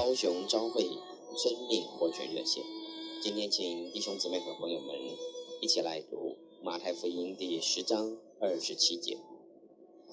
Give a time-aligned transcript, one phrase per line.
[0.00, 0.82] 高雄朝会
[1.36, 2.64] 生命活泉热线。
[3.20, 4.96] 今天请弟兄姊妹和朋友们
[5.60, 9.18] 一起来读马太福音第十章二十七节。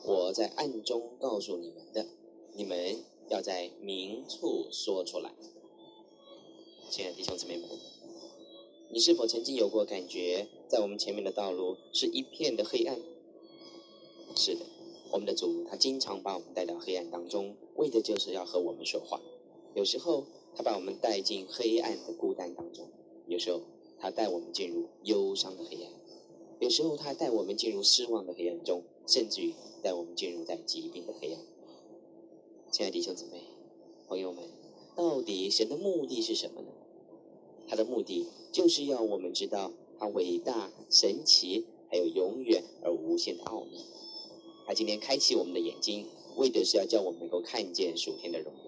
[0.04, 2.06] 我在暗中告诉你们的，
[2.54, 5.34] 你们要在明处说出来。
[6.90, 7.70] 亲爱的弟兄姊妹们，
[8.92, 13.00] 你是否曾经有过感觉，在我们前面的道路是一片的黑暗？
[14.36, 14.66] 是的，
[15.14, 19.22] 我们的主他经常把我们带到黑暗当中，为的就是要和我们说话。
[19.78, 22.88] 有时候他把我们带进黑暗的孤单当中，
[23.28, 23.62] 有时候
[24.00, 25.94] 他带我们进入忧伤的黑暗，
[26.60, 31.40] 有时候他带我们进入失望的黑暗中，甚至于带我们进入在疾病的黑暗。
[32.72, 33.44] 亲爱的弟兄姊妹、
[34.08, 34.46] 朋友们，
[34.96, 36.70] 到底神的目的是什么呢？
[37.68, 43.86] 他的目的就是要我们知道他伟大、神奇，还有永远而无限的奥秘。
[44.66, 48.67] 他今天开启我们的眼睛，为的是要叫我们能够看见属天的荣耀；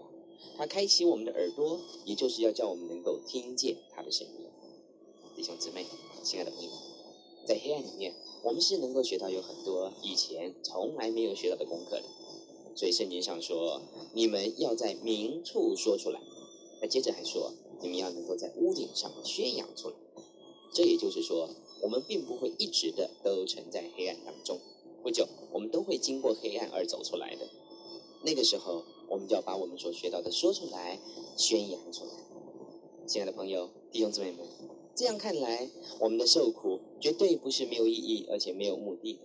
[0.57, 4.33] 他开启我们的耳朵，也就是要叫我们能够听见他的声音。
[5.35, 5.85] 弟兄姊妹，
[6.23, 6.71] 亲爱的朋友，
[7.45, 12.03] 在黑暗里面，我们是能够学到有很多以前从来没有学到的功课的。
[12.75, 13.81] 所以圣经上说，
[14.13, 16.21] 你们要在明处说出来。
[16.81, 19.95] 那接着还说，你们要能够在屋顶上宣扬出来。
[20.73, 21.49] 这也就是说，
[21.81, 24.59] 我们并不会一直的都沉在黑暗当中。
[25.01, 27.49] 不久，我们都会经过黑暗而走出来的。
[28.23, 30.99] 那个时候，我们就要把我们所学到的说出来，
[31.35, 32.11] 宣扬出来。
[33.07, 34.45] 亲爱的朋友、弟兄姊妹们，
[34.95, 35.67] 这样看来，
[35.99, 39.19] 我们的受苦绝对不是没有意义，而且没有目的。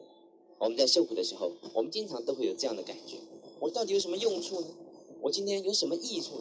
[0.59, 3.19] 我们在受苦的时候，我们经常都会有这样的感觉：
[3.61, 4.69] 我到底有什么用处呢？
[5.21, 6.37] 我今天有什么益处？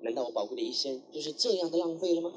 [0.00, 2.32] 难道我宝贵的一生就是这样的浪费了吗？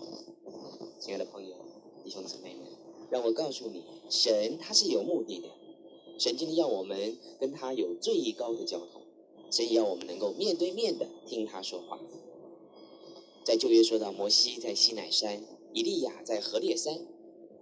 [0.99, 1.55] 亲爱的朋友、
[2.03, 2.67] 弟兄姊妹们，
[3.09, 5.47] 让我告诉你，神他是有目的的。
[6.19, 9.00] 神今天要我们跟他有最高的交通，
[9.51, 11.99] 神也要我们能够面对面的听他说话。
[13.43, 16.99] 在旧约说到摩西在西乃山，以利亚在何烈山，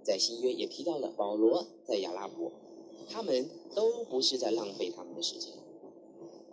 [0.03, 2.51] 在新约也提到了保罗在亚拉伯，
[3.09, 5.53] 他们都不是在浪费他们的时间。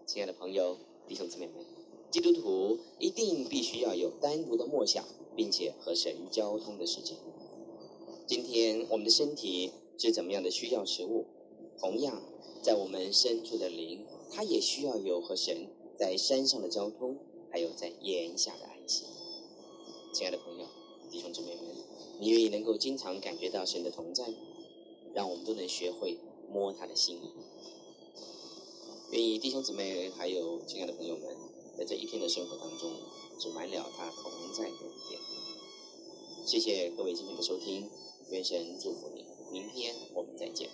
[0.06, 1.56] 亲爱的朋友、弟兄姊妹们，
[2.10, 5.04] 基督徒一定必须要有单独的默想，
[5.34, 7.16] 并且和神交通的时间。
[8.26, 11.26] 今天我们的身体是怎么样的需要食物？
[11.78, 12.22] 同样，
[12.62, 17.16] 在我们深处的灵，它也需要有和神在山上的交通，
[17.50, 19.04] 还有在檐下的安息。
[20.12, 20.66] 亲爱的朋友、
[21.10, 21.64] 弟兄姊妹们，
[22.20, 24.25] 你愿意能够经常感觉到神的同在，
[25.14, 26.19] 让我们都能学会
[26.53, 27.31] 摸他的心意。
[29.12, 31.37] 愿意弟兄姊妹还有亲爱的朋友们，
[31.78, 32.93] 在这一天的生活当中，
[33.38, 35.20] 充满了他同在的一点。
[36.44, 37.88] 谢谢各位今天的收听，
[38.31, 40.69] 愿神祝福你，明天我们再见。